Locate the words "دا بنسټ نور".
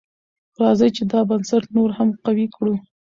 1.11-1.89